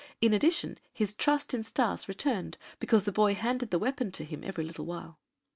In 0.19 0.33
addition, 0.33 0.79
his 0.91 1.13
trust 1.13 1.53
in 1.53 1.63
Stas 1.63 2.07
returned 2.07 2.57
because 2.79 3.03
the 3.03 3.11
boy 3.11 3.35
handed 3.35 3.69
the 3.69 3.77
weapon 3.77 4.11
to 4.13 4.25
him 4.25 4.43
every 4.43 4.63
little 4.63 4.87
while. 4.87 5.19